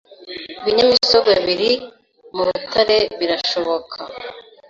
Ibinyamisogwe 0.67 1.33
biri 1.45 1.71
mu 2.35 2.41
rutare 2.47 2.97
birashoboka 3.19 3.97